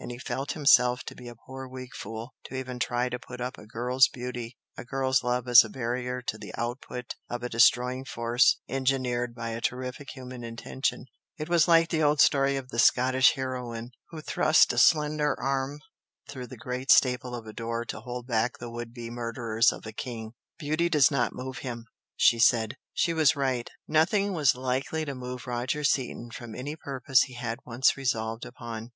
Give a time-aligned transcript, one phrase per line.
[0.00, 3.40] And he felt himself to be a poor weak fool to even try to put
[3.40, 7.48] up a girl's beauty, a girl's love as a barrier to the output of a
[7.48, 11.04] destroying force engineered by a terrific human intention,
[11.38, 15.78] it was like the old story of the Scottish heroine who thrust a slender arm
[16.28, 19.86] through the great staple of a door to hold back the would be murderers of
[19.86, 20.32] a King.
[20.58, 21.86] "Beauty does not move him!"
[22.16, 22.76] she said.
[22.94, 23.70] She was right.
[23.86, 28.86] Nothing was likely to move Roger Seaton from any purpose he had once resolved upon.